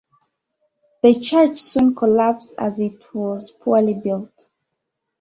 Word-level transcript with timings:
The 1.03 1.13
church 1.13 1.59
soon 1.59 1.93
collapsed 1.93 2.55
as 2.57 2.79
it 2.79 3.03
was 3.13 3.51
poorly 3.51 3.93
built. 3.93 4.49